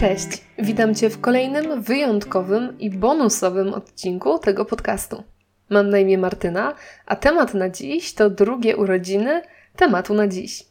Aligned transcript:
Cześć, 0.00 0.44
witam 0.58 0.94
Cię 0.94 1.10
w 1.10 1.20
kolejnym 1.20 1.82
wyjątkowym 1.82 2.78
i 2.78 2.90
bonusowym 2.90 3.74
odcinku 3.74 4.38
tego 4.38 4.64
podcastu. 4.64 5.22
Mam 5.70 5.90
na 5.90 5.98
imię 5.98 6.18
Martyna, 6.18 6.74
a 7.06 7.16
temat 7.16 7.54
na 7.54 7.68
dziś 7.68 8.14
to 8.14 8.30
drugie 8.30 8.76
urodziny 8.76 9.42
tematu 9.76 10.14
na 10.14 10.28
dziś. 10.28 10.69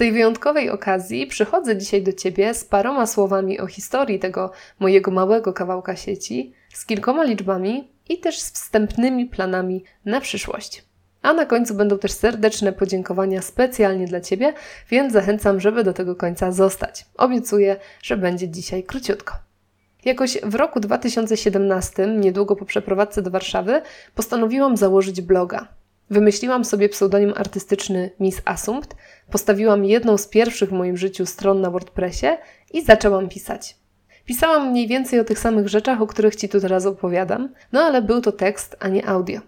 Tej 0.00 0.12
wyjątkowej 0.12 0.70
okazji 0.70 1.26
przychodzę 1.26 1.76
dzisiaj 1.76 2.02
do 2.02 2.12
Ciebie 2.12 2.54
z 2.54 2.64
paroma 2.64 3.06
słowami 3.06 3.60
o 3.60 3.66
historii 3.66 4.18
tego 4.18 4.50
mojego 4.78 5.10
małego 5.10 5.52
kawałka 5.52 5.96
sieci, 5.96 6.52
z 6.74 6.86
kilkoma 6.86 7.24
liczbami 7.24 7.88
i 8.08 8.18
też 8.18 8.38
z 8.38 8.52
wstępnymi 8.52 9.26
planami 9.26 9.84
na 10.04 10.20
przyszłość. 10.20 10.84
A 11.22 11.32
na 11.32 11.46
końcu 11.46 11.74
będą 11.74 11.98
też 11.98 12.12
serdeczne 12.12 12.72
podziękowania 12.72 13.42
specjalnie 13.42 14.06
dla 14.06 14.20
Ciebie, 14.20 14.54
więc 14.90 15.12
zachęcam, 15.12 15.60
żeby 15.60 15.84
do 15.84 15.92
tego 15.92 16.16
końca 16.16 16.52
zostać. 16.52 17.06
Obiecuję, 17.16 17.76
że 18.02 18.16
będzie 18.16 18.48
dzisiaj 18.48 18.84
króciutko. 18.84 19.34
Jakoś 20.04 20.38
w 20.42 20.54
roku 20.54 20.80
2017, 20.80 22.06
niedługo 22.06 22.56
po 22.56 22.64
przeprowadzce 22.64 23.22
do 23.22 23.30
Warszawy, 23.30 23.82
postanowiłam 24.14 24.76
założyć 24.76 25.20
bloga. 25.20 25.79
Wymyśliłam 26.10 26.64
sobie 26.64 26.88
pseudonim 26.88 27.32
artystyczny 27.36 28.10
Miss 28.20 28.42
Assumpт, 28.44 28.96
postawiłam 29.30 29.84
jedną 29.84 30.18
z 30.18 30.26
pierwszych 30.26 30.68
w 30.68 30.72
moim 30.72 30.96
życiu 30.96 31.26
stron 31.26 31.60
na 31.60 31.70
WordPressie 31.70 32.26
i 32.72 32.82
zaczęłam 32.84 33.28
pisać. 33.28 33.76
Pisałam 34.24 34.70
mniej 34.70 34.88
więcej 34.88 35.20
o 35.20 35.24
tych 35.24 35.38
samych 35.38 35.68
rzeczach, 35.68 36.02
o 36.02 36.06
których 36.06 36.36
Ci 36.36 36.48
tu 36.48 36.60
teraz 36.60 36.86
opowiadam, 36.86 37.48
no 37.72 37.80
ale 37.80 38.02
był 38.02 38.20
to 38.20 38.32
tekst, 38.32 38.76
a 38.80 38.88
nie 38.88 39.08
audio. 39.08 39.40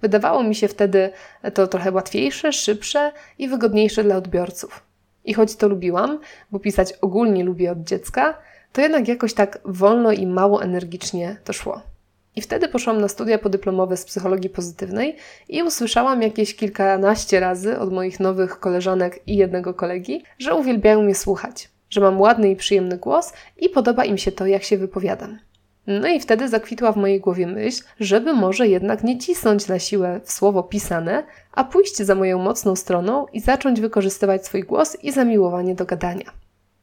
Wydawało 0.00 0.42
mi 0.42 0.54
się 0.54 0.68
wtedy 0.68 1.10
to 1.54 1.66
trochę 1.66 1.92
łatwiejsze, 1.92 2.52
szybsze 2.52 3.12
i 3.38 3.48
wygodniejsze 3.48 4.04
dla 4.04 4.16
odbiorców. 4.16 4.82
I 5.24 5.34
choć 5.34 5.56
to 5.56 5.68
lubiłam, 5.68 6.18
bo 6.50 6.58
pisać 6.58 6.92
ogólnie 6.92 7.44
lubię 7.44 7.72
od 7.72 7.78
dziecka, 7.78 8.38
to 8.72 8.80
jednak 8.80 9.08
jakoś 9.08 9.34
tak 9.34 9.58
wolno 9.64 10.12
i 10.12 10.26
mało 10.26 10.62
energicznie 10.62 11.36
to 11.44 11.52
szło. 11.52 11.95
I 12.36 12.42
wtedy 12.42 12.68
poszłam 12.68 13.00
na 13.00 13.08
studia 13.08 13.38
podyplomowe 13.38 13.96
z 13.96 14.04
psychologii 14.04 14.50
pozytywnej 14.50 15.16
i 15.48 15.62
usłyszałam 15.62 16.22
jakieś 16.22 16.56
kilkanaście 16.56 17.40
razy 17.40 17.78
od 17.78 17.92
moich 17.92 18.20
nowych 18.20 18.60
koleżanek 18.60 19.20
i 19.26 19.36
jednego 19.36 19.74
kolegi, 19.74 20.22
że 20.38 20.54
uwielbiają 20.54 21.02
mnie 21.02 21.14
słuchać, 21.14 21.68
że 21.90 22.00
mam 22.00 22.20
ładny 22.20 22.50
i 22.50 22.56
przyjemny 22.56 22.98
głos 22.98 23.32
i 23.56 23.68
podoba 23.68 24.04
im 24.04 24.18
się 24.18 24.32
to, 24.32 24.46
jak 24.46 24.62
się 24.62 24.78
wypowiadam. 24.78 25.38
No 25.86 26.08
i 26.08 26.20
wtedy 26.20 26.48
zakwitła 26.48 26.92
w 26.92 26.96
mojej 26.96 27.20
głowie 27.20 27.46
myśl, 27.46 27.84
żeby 28.00 28.32
może 28.32 28.68
jednak 28.68 29.04
nie 29.04 29.18
cisnąć 29.18 29.68
na 29.68 29.78
siłę 29.78 30.20
w 30.24 30.32
słowo 30.32 30.62
pisane, 30.62 31.24
a 31.52 31.64
pójść 31.64 31.96
za 31.96 32.14
moją 32.14 32.38
mocną 32.38 32.76
stroną 32.76 33.26
i 33.32 33.40
zacząć 33.40 33.80
wykorzystywać 33.80 34.46
swój 34.46 34.62
głos 34.62 34.96
i 35.02 35.12
zamiłowanie 35.12 35.74
do 35.74 35.84
gadania. 35.84 36.32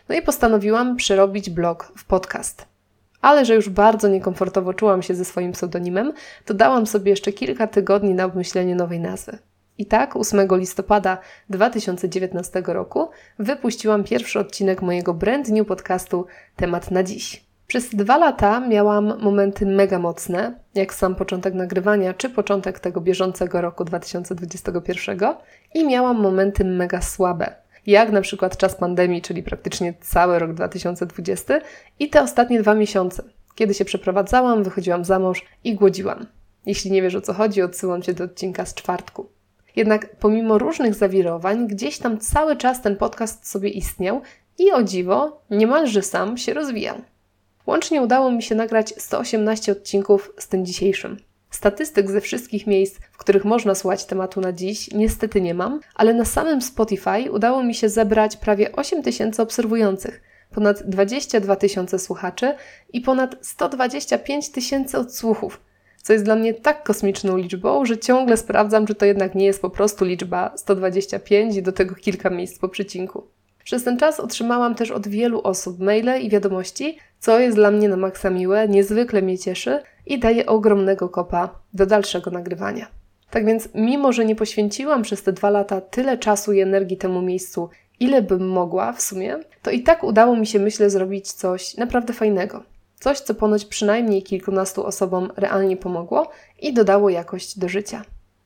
No 0.10 0.16
i 0.16 0.22
postanowiłam 0.22 0.96
przerobić 0.96 1.50
blog 1.50 1.92
w 1.98 2.06
podcast. 2.06 2.73
Ale 3.24 3.46
że 3.46 3.56
już 3.56 3.70
bardzo 3.70 4.08
niekomfortowo 4.08 4.74
czułam 4.74 5.02
się 5.02 5.16
ze 5.16 5.26
swoim 5.26 5.52
pseudonimem, 5.52 6.14
to 6.46 6.54
dałam 6.54 6.88
sobie 6.88 7.10
jeszcze 7.10 7.32
kilka 7.32 7.68
tygodni 7.68 8.14
na 8.14 8.26
obmyślenie 8.26 8.76
nowej 8.76 9.00
nazwy. 9.00 9.38
I 9.78 9.86
tak 9.86 10.16
8 10.16 10.48
listopada 10.52 11.18
2019 11.50 12.64
roku 12.66 13.10
wypuściłam 13.40 14.04
pierwszy 14.04 14.40
odcinek 14.40 14.82
mojego 14.82 15.14
brand 15.14 15.50
new 15.50 15.68
podcastu 15.68 16.26
Temat 16.56 16.92
na 16.92 17.04
dziś. 17.04 17.46
Przez 17.68 17.96
dwa 17.96 18.18
lata 18.18 18.60
miałam 18.60 19.22
momenty 19.22 19.66
mega 19.66 20.00
mocne, 20.00 20.60
jak 20.76 20.94
sam 20.94 21.16
początek 21.16 21.54
nagrywania, 21.54 22.14
czy 22.14 22.30
początek 22.30 22.80
tego 22.80 23.02
bieżącego 23.02 23.62
roku 23.62 23.86
2021, 23.86 25.20
i 25.74 25.86
miałam 25.86 26.22
momenty 26.22 26.66
mega 26.66 27.02
słabe, 27.02 27.63
jak 27.88 28.12
na 28.12 28.22
przykład 28.22 28.58
czas 28.58 28.76
pandemii, 28.76 29.22
czyli 29.22 29.44
praktycznie 29.44 29.94
cały 30.02 30.40
rok 30.40 30.54
2020 30.54 31.60
i 32.00 32.10
te 32.10 32.22
ostatnie 32.22 32.62
dwa 32.62 32.76
miesiące, 32.76 33.24
kiedy 33.56 33.74
się 33.74 33.86
przeprowadzałam, 33.86 34.64
wychodziłam 34.64 35.06
za 35.06 35.20
mąż 35.20 35.46
i 35.64 35.76
głodziłam. 35.76 36.26
Jeśli 36.66 36.92
nie 36.92 37.02
wiesz 37.02 37.16
o 37.16 37.22
co 37.22 37.34
chodzi, 37.34 37.62
odsyłam 37.62 38.02
Cię 38.02 38.14
do 38.14 38.24
odcinka 38.24 38.66
z 38.66 38.74
czwartku. 38.74 39.30
Jednak 39.76 40.16
pomimo 40.16 40.58
różnych 40.58 40.96
zawirowań, 40.96 41.68
gdzieś 41.68 41.98
tam 41.98 42.18
cały 42.18 42.56
czas 42.56 42.82
ten 42.82 42.96
podcast 42.96 43.48
sobie 43.48 43.70
istniał 43.70 44.22
i 44.60 44.72
o 44.72 44.84
dziwo, 44.84 45.42
niemalże 45.50 46.02
sam 46.02 46.38
się 46.38 46.54
rozwijał. 46.54 46.98
Łącznie 47.68 48.02
udało 48.02 48.32
mi 48.32 48.44
się 48.44 48.56
nagrać 48.56 48.94
118 48.98 49.72
odcinków 49.72 50.34
z 50.38 50.48
tym 50.48 50.66
dzisiejszym. 50.66 51.18
Statystyk 51.54 52.12
ze 52.12 52.22
wszystkich 52.22 52.68
miejsc, 52.68 53.00
w 53.12 53.18
których 53.18 53.46
można 53.46 53.76
słuchać 53.76 54.06
tematu 54.06 54.42
na 54.42 54.54
dziś, 54.54 54.92
niestety 54.92 55.42
nie 55.42 55.54
mam, 55.54 55.80
ale 55.96 56.14
na 56.14 56.26
samym 56.26 56.62
Spotify 56.62 57.32
udało 57.32 57.64
mi 57.64 57.76
się 57.76 57.90
zebrać 57.90 58.38
prawie 58.38 58.72
8 58.72 59.04
tysięcy 59.04 59.42
obserwujących, 59.42 60.22
ponad 60.52 60.84
22 60.84 61.56
tysiące 61.56 62.00
słuchaczy 62.00 62.54
i 62.94 63.02
ponad 63.02 63.36
125 63.42 64.50
tysięcy 64.50 64.98
odsłuchów, 64.98 65.62
co 66.04 66.14
jest 66.14 66.26
dla 66.26 66.36
mnie 66.36 66.54
tak 66.54 66.84
kosmiczną 66.84 67.38
liczbą, 67.38 67.86
że 67.86 67.98
ciągle 67.98 68.38
sprawdzam, 68.38 68.86
czy 68.86 68.96
to 68.96 69.06
jednak 69.06 69.36
nie 69.36 69.46
jest 69.46 69.62
po 69.62 69.70
prostu 69.70 70.06
liczba 70.06 70.54
125 70.56 71.56
i 71.56 71.64
do 71.64 71.72
tego 71.72 71.96
kilka 71.96 72.30
miejsc 72.30 72.60
po 72.60 72.70
przecinku. 72.70 73.28
Przez 73.64 73.84
ten 73.84 73.98
czas 73.98 74.20
otrzymałam 74.20 74.76
też 74.76 74.92
od 74.92 75.08
wielu 75.08 75.42
osób 75.42 75.80
maile 75.80 76.22
i 76.22 76.30
wiadomości, 76.30 76.98
co 77.20 77.40
jest 77.40 77.58
dla 77.58 77.72
mnie 77.72 77.90
na 77.90 77.98
maksa 77.98 78.30
miłe, 78.30 78.68
niezwykle 78.68 79.22
mnie 79.22 79.38
cieszy 79.38 79.80
i 80.06 80.20
daje 80.20 80.46
ogromnego 80.46 81.10
kopa 81.10 81.60
do 81.74 81.86
dalszego 81.86 82.32
nagrywania. 82.32 82.88
Tak 83.30 83.46
więc, 83.46 83.70
mimo 83.76 84.14
że 84.14 84.26
nie 84.26 84.36
poświęciłam 84.36 85.02
przez 85.02 85.24
te 85.24 85.34
dwa 85.34 85.50
lata 85.50 85.82
tyle 85.82 86.18
czasu 86.18 86.54
i 86.54 86.60
energii 86.60 86.98
temu 86.98 87.22
miejscu, 87.22 87.70
ile 88.00 88.22
bym 88.22 88.50
mogła 88.50 88.94
w 88.94 89.02
sumie, 89.02 89.40
to 89.62 89.72
i 89.72 89.84
tak 89.84 90.04
udało 90.04 90.36
mi 90.36 90.48
się, 90.48 90.60
myślę, 90.60 90.90
zrobić 90.90 91.32
coś 91.32 91.78
naprawdę 91.78 92.14
fajnego. 92.14 92.64
Coś, 93.00 93.20
co 93.20 93.36
ponoć 93.36 93.66
przynajmniej 93.66 94.24
kilkunastu 94.24 94.86
osobom 94.86 95.32
realnie 95.38 95.78
pomogło 95.78 96.32
i 96.62 96.74
dodało 96.74 97.10
jakość 97.10 97.60
do 97.60 97.70
życia. 97.70 98.02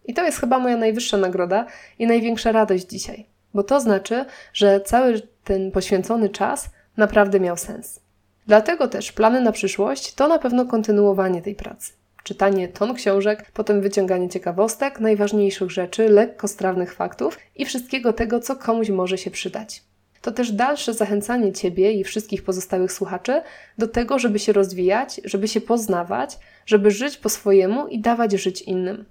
I 0.06 0.14
to 0.14 0.24
jest 0.24 0.40
chyba 0.40 0.60
moja 0.60 0.78
najwyższa 0.78 1.18
nagroda 1.18 1.66
i 2.00 2.08
największa 2.08 2.52
radość 2.52 2.86
dzisiaj 2.86 3.26
bo 3.58 3.64
to 3.64 3.80
znaczy, 3.80 4.26
że 4.54 4.82
cały 4.82 5.22
ten 5.44 5.72
poświęcony 5.72 6.30
czas 6.30 6.70
naprawdę 6.98 7.40
miał 7.40 7.58
sens. 7.58 8.00
Dlatego 8.48 8.88
też 8.88 9.12
plany 9.12 9.42
na 9.42 9.52
przyszłość 9.52 10.14
to 10.14 10.28
na 10.28 10.40
pewno 10.40 10.66
kontynuowanie 10.66 11.42
tej 11.42 11.56
pracy. 11.56 11.94
Czytanie 12.24 12.68
ton 12.68 12.96
książek, 12.96 13.52
potem 13.54 13.82
wyciąganie 13.82 14.30
ciekawostek, 14.30 15.00
najważniejszych 15.00 15.72
rzeczy, 15.72 16.10
lekko 16.10 16.48
strawnych 16.48 16.94
faktów 16.94 17.38
i 17.56 17.66
wszystkiego 17.66 18.14
tego, 18.14 18.40
co 18.40 18.56
komuś 18.56 18.90
może 18.90 19.18
się 19.18 19.32
przydać. 19.32 19.84
To 20.22 20.32
też 20.32 20.52
dalsze 20.52 20.94
zachęcanie 20.94 21.54
Ciebie 21.54 21.92
i 21.92 22.04
wszystkich 22.04 22.44
pozostałych 22.44 22.92
słuchaczy 22.92 23.42
do 23.78 23.88
tego, 23.88 24.20
żeby 24.20 24.40
się 24.40 24.54
rozwijać, 24.54 25.22
żeby 25.24 25.48
się 25.48 25.62
poznawać, 25.62 26.38
żeby 26.66 26.92
żyć 26.92 27.18
po 27.18 27.30
swojemu 27.30 27.88
i 27.88 28.00
dawać 28.00 28.32
żyć 28.32 28.62
innym. 28.62 29.06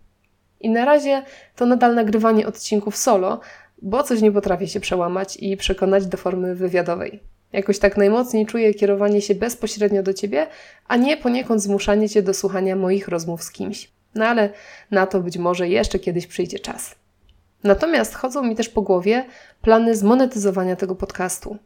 I 0.61 0.71
na 0.71 0.85
razie 0.85 1.23
to 1.57 1.67
nadal 1.67 1.95
nagrywanie 1.95 2.47
odcinków 2.47 2.97
solo, 2.97 3.41
bo 3.83 4.03
coś 4.03 4.21
nie 4.21 4.33
potrafię 4.33 4.69
się 4.69 4.81
przełamać 4.81 5.37
i 5.37 5.57
przekonać 5.57 6.07
do 6.07 6.17
formy 6.17 6.55
wywiadowej. 6.55 7.36
Jakoś 7.53 7.79
tak 7.79 7.97
najmocniej 7.97 8.47
czuję 8.47 8.75
kierowanie 8.75 9.21
się 9.21 9.35
bezpośrednio 9.35 10.03
do 10.03 10.15
ciebie, 10.15 10.47
a 10.89 10.97
nie 10.97 11.17
poniekąd 11.17 11.63
zmuszanie 11.63 12.09
cię 12.09 12.23
do 12.23 12.35
słuchania 12.35 12.77
moich 12.77 13.09
rozmów 13.09 13.43
z 13.43 13.51
kimś. 13.51 13.91
No 14.15 14.27
ale 14.27 14.51
na 14.91 15.07
to 15.07 15.21
być 15.21 15.39
może 15.39 15.69
jeszcze 15.69 15.99
kiedyś 15.99 16.27
przyjdzie 16.27 16.59
czas. 16.59 16.95
Natomiast 17.65 18.15
chodzą 18.15 18.43
mi 18.43 18.57
też 18.57 18.69
po 18.69 18.83
głowie 18.83 19.25
plany 19.63 19.97
zmonetyzowania 19.97 20.77
tego 20.77 20.95
podcastu. 20.95 21.57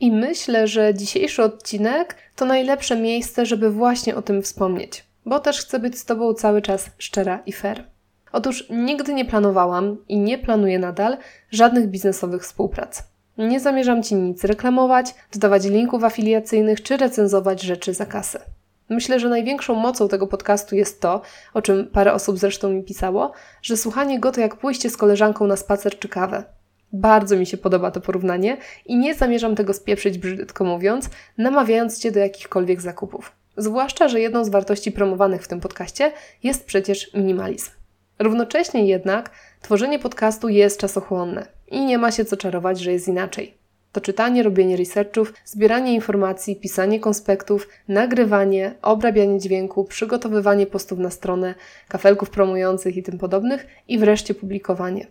I 0.00 0.12
myślę, 0.12 0.66
że 0.66 0.94
dzisiejszy 0.94 1.42
odcinek 1.42 2.16
to 2.36 2.44
najlepsze 2.44 2.96
miejsce, 2.96 3.46
żeby 3.46 3.70
właśnie 3.70 4.16
o 4.16 4.22
tym 4.22 4.42
wspomnieć, 4.42 5.04
bo 5.26 5.40
też 5.40 5.60
chcę 5.60 5.78
być 5.78 5.98
z 5.98 6.04
Tobą 6.04 6.34
cały 6.34 6.62
czas 6.62 6.90
szczera 6.98 7.42
i 7.46 7.52
fair. 7.52 7.84
Otóż 8.32 8.66
nigdy 8.70 9.14
nie 9.14 9.24
planowałam 9.24 9.96
i 10.08 10.18
nie 10.18 10.38
planuję 10.38 10.78
nadal 10.78 11.16
żadnych 11.50 11.86
biznesowych 11.86 12.42
współprac. 12.42 13.02
Nie 13.38 13.60
zamierzam 13.60 14.02
Ci 14.02 14.14
nic 14.14 14.44
reklamować, 14.44 15.14
dodawać 15.32 15.64
linków 15.64 16.04
afiliacyjnych 16.04 16.82
czy 16.82 16.96
recenzować 16.96 17.62
rzeczy 17.62 17.94
za 17.94 18.06
kasę. 18.06 18.40
Myślę, 18.88 19.20
że 19.20 19.28
największą 19.28 19.74
mocą 19.74 20.08
tego 20.08 20.26
podcastu 20.26 20.76
jest 20.76 21.00
to, 21.00 21.22
o 21.54 21.62
czym 21.62 21.86
parę 21.86 22.12
osób 22.12 22.38
zresztą 22.38 22.70
mi 22.70 22.82
pisało, 22.82 23.32
że 23.62 23.76
słuchanie 23.76 24.20
go 24.20 24.32
to 24.32 24.40
jak 24.40 24.56
pójście 24.56 24.90
z 24.90 24.96
koleżanką 24.96 25.46
na 25.46 25.56
spacer 25.56 25.98
czy 25.98 26.08
kawę. 26.08 26.44
Bardzo 26.92 27.36
mi 27.36 27.46
się 27.46 27.56
podoba 27.56 27.90
to 27.90 28.00
porównanie 28.00 28.56
i 28.86 28.96
nie 28.96 29.14
zamierzam 29.14 29.54
tego 29.54 29.72
spieprzyć 29.72 30.18
brzydko 30.18 30.64
mówiąc, 30.64 31.10
namawiając 31.38 31.98
Cię 31.98 32.12
do 32.12 32.20
jakichkolwiek 32.20 32.80
zakupów. 32.80 33.32
Zwłaszcza, 33.56 34.08
że 34.08 34.20
jedną 34.20 34.44
z 34.44 34.48
wartości 34.48 34.92
promowanych 34.92 35.42
w 35.42 35.48
tym 35.48 35.60
podcaście 35.60 36.12
jest 36.42 36.66
przecież 36.66 37.14
minimalizm. 37.14 37.70
Równocześnie 38.18 38.86
jednak 38.86 39.30
tworzenie 39.60 39.98
podcastu 39.98 40.48
jest 40.48 40.80
czasochłonne 40.80 41.57
i 41.70 41.84
nie 41.84 41.98
ma 41.98 42.10
się 42.10 42.24
co 42.24 42.36
czarować, 42.36 42.80
że 42.80 42.92
jest 42.92 43.08
inaczej. 43.08 43.54
To 43.92 44.00
czytanie, 44.00 44.42
robienie 44.42 44.76
researchów, 44.76 45.34
zbieranie 45.44 45.94
informacji, 45.94 46.56
pisanie 46.56 47.00
konspektów, 47.00 47.68
nagrywanie, 47.88 48.74
obrabianie 48.82 49.38
dźwięku, 49.38 49.84
przygotowywanie 49.84 50.66
postów 50.66 50.98
na 50.98 51.10
stronę, 51.10 51.54
kafelków 51.88 52.30
promujących 52.30 52.96
i 52.96 53.02
tym 53.02 53.18
podobnych 53.18 53.66
i 53.88 53.98
wreszcie 53.98 54.34
publikowanie. 54.34 55.06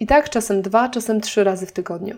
I 0.00 0.06
tak 0.06 0.30
czasem 0.30 0.62
dwa, 0.62 0.88
czasem 0.88 1.20
trzy 1.20 1.44
razy 1.44 1.66
w 1.66 1.72
tygodniu. 1.72 2.16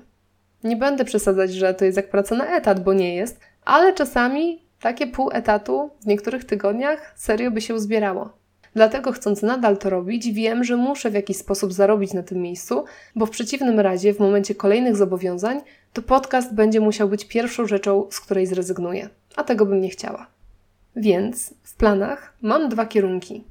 Nie 0.64 0.76
będę 0.76 1.04
przesadzać, 1.04 1.54
że 1.54 1.74
to 1.74 1.84
jest 1.84 1.96
jak 1.96 2.10
praca 2.10 2.34
na 2.34 2.56
etat, 2.56 2.82
bo 2.84 2.92
nie 2.92 3.14
jest, 3.14 3.40
ale 3.64 3.94
czasami 3.94 4.62
takie 4.80 5.06
pół 5.06 5.30
etatu 5.32 5.90
w 6.00 6.06
niektórych 6.06 6.44
tygodniach 6.44 7.12
serio 7.16 7.50
by 7.50 7.60
się 7.60 7.74
uzbierało. 7.74 8.32
Dlatego 8.76 9.12
chcąc 9.12 9.42
nadal 9.42 9.78
to 9.78 9.90
robić, 9.90 10.32
wiem, 10.32 10.64
że 10.64 10.76
muszę 10.76 11.10
w 11.10 11.14
jakiś 11.14 11.36
sposób 11.36 11.72
zarobić 11.72 12.12
na 12.12 12.22
tym 12.22 12.42
miejscu, 12.42 12.84
bo 13.14 13.26
w 13.26 13.30
przeciwnym 13.30 13.80
razie, 13.80 14.14
w 14.14 14.20
momencie 14.20 14.54
kolejnych 14.54 14.96
zobowiązań, 14.96 15.60
to 15.92 16.02
podcast 16.02 16.54
będzie 16.54 16.80
musiał 16.80 17.08
być 17.08 17.24
pierwszą 17.24 17.66
rzeczą, 17.66 18.06
z 18.10 18.20
której 18.20 18.46
zrezygnuję, 18.46 19.08
a 19.36 19.44
tego 19.44 19.66
bym 19.66 19.80
nie 19.80 19.88
chciała. 19.88 20.26
Więc 20.96 21.54
w 21.62 21.74
planach 21.74 22.32
mam 22.42 22.68
dwa 22.68 22.86
kierunki. 22.86 23.44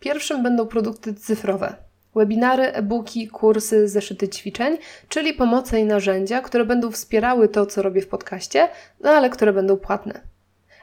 Pierwszym 0.00 0.42
będą 0.42 0.66
produkty 0.66 1.14
cyfrowe. 1.14 1.74
Webinary, 2.14 2.72
e-booki, 2.72 3.28
kursy, 3.28 3.88
zeszyty 3.88 4.28
ćwiczeń, 4.28 4.76
czyli 5.08 5.34
pomoce 5.34 5.80
i 5.80 5.84
narzędzia, 5.84 6.40
które 6.40 6.64
będą 6.64 6.90
wspierały 6.90 7.48
to, 7.48 7.66
co 7.66 7.82
robię 7.82 8.02
w 8.02 8.08
podcaście, 8.08 8.68
no 9.00 9.10
ale 9.10 9.30
które 9.30 9.52
będą 9.52 9.76
płatne. 9.76 10.20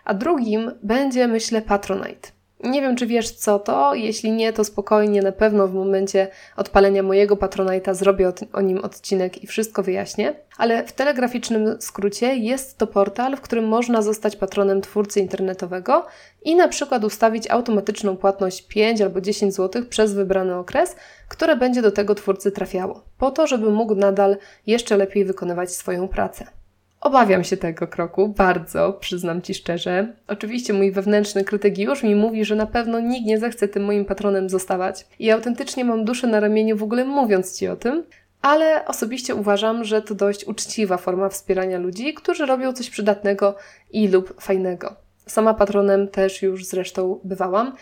A 0.06 0.14
drugim 0.14 0.72
będzie, 0.84 1.28
myślę, 1.28 1.62
Patronite. 1.62 2.39
Nie 2.64 2.82
wiem, 2.82 2.96
czy 2.96 3.08
wiesz 3.08 3.32
co 3.32 3.60
to. 3.60 3.94
Jeśli 3.96 4.32
nie, 4.32 4.54
to 4.54 4.64
spokojnie, 4.64 5.22
na 5.22 5.32
pewno 5.32 5.68
w 5.68 5.74
momencie 5.74 6.28
odpalenia 6.56 7.04
mojego 7.04 7.36
Patronite'a 7.36 7.94
zrobię 7.94 8.32
o, 8.54 8.62
nim 8.62 8.78
odcinek 8.78 9.44
i 9.44 9.48
wszystko 9.48 9.84
wyjaśnię. 9.84 10.34
Ale 10.58 10.88
w 10.88 10.92
telegraficznym 10.92 11.78
skrócie 11.80 12.36
jest 12.36 12.78
to 12.78 12.88
portal, 12.88 13.36
w 13.36 13.42
którym 13.42 13.68
można 13.68 14.02
zostać 14.02 14.36
patronem 14.36 14.82
twórcy 14.82 15.20
internetowego 15.20 16.06
i 16.42 16.56
na 16.56 16.68
przykład 16.68 17.04
ustawić 17.04 17.50
automatyczną 17.50 18.18
płatność 18.18 18.62
5 18.68 19.02
albo 19.02 19.22
10 19.22 19.56
zł 19.56 19.84
przez 19.90 20.14
wybrany 20.14 20.56
okres, 20.56 20.96
które 21.28 21.56
będzie 21.56 21.82
do 21.82 21.92
tego 21.92 22.16
twórcy 22.16 22.52
trafiało, 22.52 23.04
po 23.18 23.32
to, 23.32 23.48
żeby 23.48 23.72
mógł 23.72 23.96
nadal 23.96 24.38
jeszcze 24.68 24.98
lepiej 24.98 25.26
wykonywać 25.26 25.72
swoją 25.72 26.08
pracę. 26.08 26.59
Obawiam 27.02 27.44
się 27.44 27.58
tego 27.58 27.88
kroku, 27.88 28.28
bardzo, 28.28 28.94
przyznam 28.94 29.42
Ci 29.42 29.54
szczerze. 29.54 30.14
Oczywiście 30.28 30.74
mój 30.74 30.92
wewnętrzny 30.92 31.44
krytyk 31.44 31.78
już 31.78 32.04
mi 32.04 32.16
mówi, 32.16 32.46
że 32.46 32.56
na 32.56 32.66
pewno 32.66 33.00
nikt 33.00 33.28
nie 33.28 33.40
zechce 33.40 33.68
tym 33.68 33.84
moim 33.84 34.06
patronem 34.06 34.50
zostawać. 34.50 35.08
I 35.20 35.32
autentycznie 35.32 35.86
mam 35.86 36.06
duszę 36.06 36.28
na 36.28 36.40
ramieniu 36.40 36.78
w 36.78 36.84
ogóle 36.84 37.06
mówiąc 37.06 37.58
Ci 37.58 37.68
o 37.68 37.76
tym, 37.76 38.04
ale 38.42 38.86
osobiście 38.86 39.36
uważam, 39.36 39.84
że 39.84 40.02
to 40.02 40.16
dość 40.16 40.46
uczciwa 40.46 40.98
forma 40.98 41.30
wspierania 41.30 41.80
ludzi, 41.80 42.14
którzy 42.14 42.46
robią 42.46 42.74
coś 42.74 42.90
przydatnego 42.90 43.56
i 43.92 44.08
lub 44.08 44.42
fajnego. 44.42 44.96
Sama 45.28 45.54
patronem 45.54 46.08
też 46.08 46.42
już 46.42 46.66
zresztą 46.66 47.20
bywałam, 47.24 47.76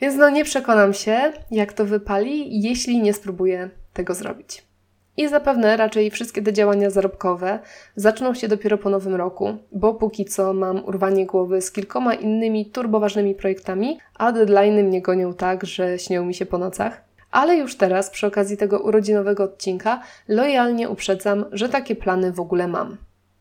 więc 0.00 0.16
no 0.16 0.30
nie 0.30 0.44
przekonam 0.44 0.92
się, 0.92 1.32
jak 1.50 1.72
to 1.72 1.84
wypali, 1.84 2.62
jeśli 2.62 3.02
nie 3.02 3.14
spróbuję 3.14 3.70
tego 3.92 4.14
zrobić. 4.14 4.71
I 5.16 5.28
zapewne 5.28 5.76
raczej 5.76 6.10
wszystkie 6.10 6.42
te 6.42 6.52
działania 6.52 6.90
zarobkowe 6.90 7.58
zaczną 7.96 8.34
się 8.34 8.48
dopiero 8.48 8.78
po 8.78 8.90
nowym 8.90 9.14
roku, 9.14 9.56
bo 9.72 9.94
póki 9.94 10.24
co 10.24 10.52
mam 10.52 10.84
urwanie 10.84 11.26
głowy 11.26 11.62
z 11.62 11.72
kilkoma 11.72 12.14
innymi 12.14 12.66
turboważnymi 12.66 13.34
projektami, 13.34 13.98
a 14.18 14.32
deadline'y 14.32 14.84
mnie 14.84 15.02
gonią 15.02 15.34
tak, 15.34 15.66
że 15.66 15.98
śnią 15.98 16.24
mi 16.24 16.34
się 16.34 16.46
po 16.46 16.58
nocach. 16.58 17.04
Ale 17.30 17.56
już 17.56 17.76
teraz, 17.76 18.10
przy 18.10 18.26
okazji 18.26 18.56
tego 18.56 18.78
urodzinowego 18.80 19.44
odcinka, 19.44 20.02
lojalnie 20.28 20.88
uprzedzam, 20.88 21.44
że 21.52 21.68
takie 21.68 21.96
plany 21.96 22.32
w 22.32 22.40
ogóle 22.40 22.68
mam. 22.68 22.96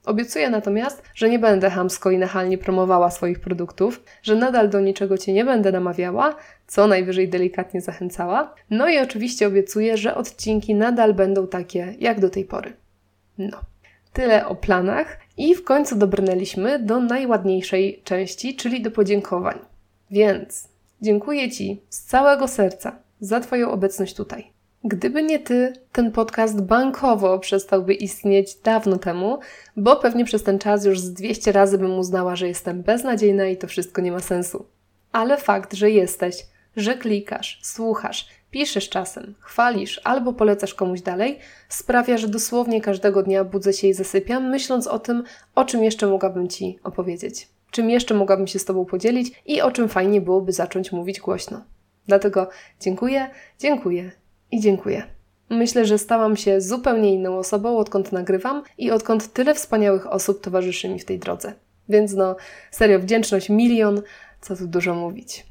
Obiecuję 0.06 0.50
natomiast, 0.50 1.04
że 1.16 1.30
nie 1.30 1.40
będę 1.40 1.70
hamsko 1.70 2.12
i 2.12 2.18
nachalnie 2.18 2.58
promowała 2.58 3.12
swoich 3.12 3.40
produktów, 3.40 4.04
że 4.24 4.36
nadal 4.36 4.70
do 4.70 4.80
niczego 4.80 5.18
Cię 5.18 5.34
nie 5.34 5.46
będę 5.46 5.72
namawiała, 5.72 6.36
co 6.68 6.88
najwyżej 6.88 7.30
delikatnie 7.30 7.82
zachęcała. 7.82 8.56
No 8.70 8.90
i 8.90 9.00
oczywiście 9.00 9.48
obiecuję, 9.48 9.98
że 9.98 10.16
odcinki 10.16 10.76
nadal 10.76 11.14
będą 11.14 11.48
takie 11.48 11.96
jak 12.00 12.20
do 12.20 12.30
tej 12.30 12.46
pory. 12.46 12.74
No. 13.38 13.62
Tyle 14.14 14.48
o 14.48 14.56
planach 14.56 15.18
i 15.38 15.56
w 15.56 15.64
końcu 15.64 15.96
dobrnęliśmy 15.96 16.80
do 16.80 17.00
najładniejszej 17.00 18.02
części, 18.04 18.56
czyli 18.56 18.82
do 18.82 18.92
podziękowań. 18.92 19.60
Więc 20.12 20.70
dziękuję 21.02 21.52
Ci 21.52 21.82
z 21.90 22.02
całego 22.04 22.48
serca 22.48 22.96
za 23.20 23.40
Twoją 23.40 23.72
obecność 23.72 24.16
tutaj. 24.16 24.51
Gdyby 24.84 25.24
nie 25.24 25.40
ty, 25.40 25.74
ten 25.92 26.12
podcast 26.12 26.62
bankowo 26.62 27.40
przestałby 27.40 27.94
istnieć 27.94 28.56
dawno 28.56 28.98
temu, 28.98 29.40
bo 29.78 29.96
pewnie 29.96 30.26
przez 30.26 30.44
ten 30.44 30.60
czas 30.60 30.86
już 30.86 31.00
z 31.00 31.14
200 31.14 31.52
razy 31.52 31.78
bym 31.78 32.00
uznała, 32.00 32.36
że 32.36 32.48
jestem 32.48 32.82
beznadziejna 32.82 33.46
i 33.46 33.58
to 33.58 33.68
wszystko 33.68 34.02
nie 34.02 34.12
ma 34.12 34.20
sensu. 34.20 34.66
Ale 35.12 35.38
fakt, 35.38 35.74
że 35.74 35.92
jesteś, 35.92 36.36
że 36.76 36.94
klikasz, 36.94 37.60
słuchasz, 37.64 38.28
piszesz 38.52 38.90
czasem, 38.90 39.36
chwalisz 39.40 40.02
albo 40.04 40.34
polecasz 40.34 40.74
komuś 40.74 41.02
dalej, 41.02 41.40
sprawia, 41.70 42.18
że 42.18 42.28
dosłownie 42.28 42.82
każdego 42.82 43.24
dnia 43.24 43.44
budzę 43.44 43.74
się 43.74 43.88
i 43.88 43.94
zasypiam, 43.94 44.50
myśląc 44.50 44.88
o 44.88 45.00
tym, 45.00 45.24
o 45.56 45.66
czym 45.66 45.84
jeszcze 45.84 46.08
mogłabym 46.08 46.48
Ci 46.48 46.80
opowiedzieć. 46.84 47.48
Czym 47.72 47.90
jeszcze 47.90 48.14
mogłabym 48.14 48.48
się 48.48 48.60
z 48.60 48.66
Tobą 48.66 48.86
podzielić 48.86 49.42
i 49.46 49.62
o 49.62 49.72
czym 49.72 49.90
fajnie 49.90 50.22
byłoby 50.22 50.52
zacząć 50.52 50.92
mówić 50.92 51.20
głośno. 51.20 51.62
Dlatego 52.08 52.50
dziękuję, 52.80 53.30
dziękuję 53.60 54.21
i 54.52 54.60
dziękuję. 54.60 55.04
Myślę, 55.50 55.86
że 55.86 55.98
stałam 55.98 56.38
się 56.38 56.62
zupełnie 56.62 57.14
inną 57.14 57.38
osobą, 57.38 57.78
odkąd 57.78 58.12
nagrywam 58.12 58.64
i 58.78 58.92
odkąd 58.92 59.34
tyle 59.34 59.56
wspaniałych 59.56 60.08
osób 60.08 60.42
towarzyszy 60.42 60.90
mi 60.90 61.00
w 61.00 61.06
tej 61.06 61.20
drodze. 61.20 61.54
Więc 61.90 62.14
no, 62.14 62.36
serio, 62.72 63.00
wdzięczność 63.00 63.50
milion, 63.50 64.02
co 64.42 64.56
tu 64.56 64.68
dużo 64.68 64.96
mówić. 64.96 65.46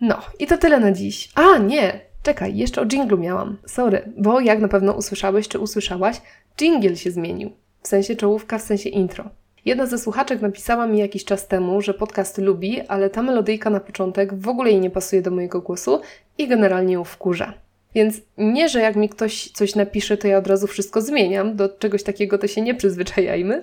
No, 0.00 0.18
i 0.38 0.46
to 0.46 0.58
tyle 0.58 0.80
na 0.80 0.92
dziś. 0.92 1.28
A, 1.34 1.58
nie! 1.58 2.00
Czekaj, 2.22 2.56
jeszcze 2.56 2.80
o 2.80 2.86
jinglu 2.86 3.18
miałam. 3.18 3.58
Sorry, 3.66 4.12
bo 4.18 4.40
jak 4.40 4.60
na 4.60 4.68
pewno 4.68 4.92
usłyszałeś 4.92 5.48
czy 5.48 5.58
usłyszałaś, 5.58 6.20
jingle 6.56 6.96
się 6.96 7.10
zmienił. 7.10 7.52
W 7.82 7.88
sensie 7.88 8.16
czołówka, 8.16 8.58
w 8.58 8.62
sensie 8.62 8.88
intro. 8.88 9.30
Jedna 9.64 9.86
ze 9.86 9.98
słuchaczek 9.98 10.40
napisała 10.40 10.86
mi 10.86 10.98
jakiś 10.98 11.24
czas 11.24 11.48
temu, 11.48 11.80
że 11.80 11.94
podcast 11.94 12.38
lubi, 12.38 12.80
ale 12.80 13.10
ta 13.10 13.22
melodyjka 13.22 13.70
na 13.70 13.80
początek 13.80 14.34
w 14.34 14.48
ogóle 14.48 14.70
jej 14.70 14.80
nie 14.80 14.90
pasuje 14.90 15.22
do 15.22 15.30
mojego 15.30 15.60
głosu 15.60 16.00
i 16.38 16.48
generalnie 16.48 16.94
ją 16.94 17.04
wkurza. 17.04 17.54
Więc 17.94 18.20
nie, 18.38 18.68
że 18.68 18.80
jak 18.80 18.96
mi 18.96 19.08
ktoś 19.08 19.50
coś 19.50 19.74
napisze, 19.74 20.16
to 20.16 20.28
ja 20.28 20.38
od 20.38 20.46
razu 20.46 20.66
wszystko 20.66 21.00
zmieniam, 21.00 21.56
do 21.56 21.68
czegoś 21.68 22.02
takiego 22.02 22.38
to 22.38 22.46
się 22.46 22.60
nie 22.62 22.74
przyzwyczajajmy, 22.74 23.60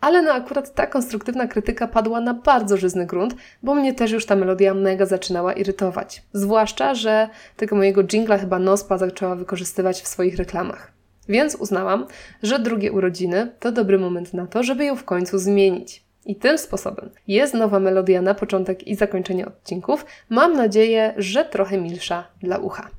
ale 0.00 0.22
no 0.22 0.32
akurat 0.32 0.74
ta 0.74 0.86
konstruktywna 0.86 1.46
krytyka 1.46 1.88
padła 1.88 2.20
na 2.20 2.34
bardzo 2.34 2.76
żyzny 2.76 3.06
grunt, 3.06 3.34
bo 3.62 3.74
mnie 3.74 3.94
też 3.94 4.10
już 4.10 4.26
ta 4.26 4.36
melodia 4.36 4.74
mega 4.74 5.06
zaczynała 5.06 5.52
irytować. 5.52 6.22
Zwłaszcza, 6.32 6.94
że 6.94 7.28
tego 7.56 7.76
mojego 7.76 8.04
jingla 8.04 8.38
chyba 8.38 8.58
Nospa 8.58 8.98
zaczęła 8.98 9.36
wykorzystywać 9.36 10.02
w 10.02 10.08
swoich 10.08 10.36
reklamach. 10.36 10.92
Więc 11.28 11.54
uznałam, 11.54 12.06
że 12.42 12.58
drugie 12.58 12.92
urodziny 12.92 13.52
to 13.60 13.72
dobry 13.72 13.98
moment 13.98 14.34
na 14.34 14.46
to, 14.46 14.62
żeby 14.62 14.84
ją 14.84 14.96
w 14.96 15.04
końcu 15.04 15.38
zmienić. 15.38 16.04
I 16.26 16.36
tym 16.36 16.58
sposobem 16.58 17.10
jest 17.28 17.54
nowa 17.54 17.80
melodia 17.80 18.22
na 18.22 18.34
początek 18.34 18.86
i 18.86 18.94
zakończenie 18.94 19.46
odcinków. 19.46 20.06
Mam 20.28 20.52
nadzieję, 20.52 21.14
że 21.16 21.44
trochę 21.44 21.78
milsza 21.78 22.26
dla 22.42 22.58
ucha. 22.58 22.90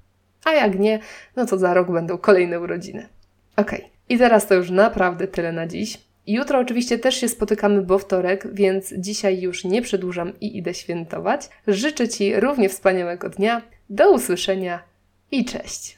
A 0.46 0.52
jak 0.54 0.80
nie, 0.80 1.00
no 1.36 1.46
to 1.46 1.58
za 1.58 1.74
rok 1.74 1.92
będą 1.92 2.18
kolejne 2.18 2.60
urodziny. 2.60 3.08
Ok, 3.58 3.72
i 4.10 4.18
teraz 4.18 4.48
to 4.48 4.56
już 4.56 4.70
naprawdę 4.70 5.28
tyle 5.28 5.52
na 5.52 5.68
dziś. 5.68 5.98
Jutro 6.28 6.60
oczywiście 6.60 7.00
też 7.00 7.16
się 7.16 7.30
spotykamy, 7.30 7.82
bo 7.82 8.00
wtorek, 8.00 8.48
więc 8.54 8.94
dzisiaj 8.98 9.42
już 9.42 9.64
nie 9.64 9.82
przedłużam 9.82 10.34
i 10.42 10.58
idę 10.58 10.74
świętować. 10.74 11.50
Życzę 11.68 12.10
Ci 12.10 12.40
równie 12.40 12.70
wspaniałego 12.70 13.30
dnia. 13.30 13.62
Do 13.90 14.12
usłyszenia 14.12 14.84
i 15.32 15.46
cześć! 15.46 15.98